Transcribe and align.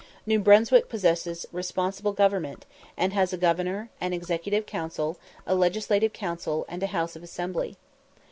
New 0.25 0.39
Brunswick 0.39 0.89
possesses 0.89 1.45
"responsible 1.51 2.11
government," 2.11 2.65
and 2.97 3.13
has 3.13 3.33
a 3.33 3.37
Governor, 3.37 3.91
an 4.01 4.13
Executive 4.13 4.65
Council, 4.65 5.19
a 5.45 5.53
Legislative 5.53 6.11
Council, 6.11 6.65
and 6.67 6.81
a 6.81 6.87
House 6.87 7.15
of 7.15 7.21
Assembly. 7.21 7.77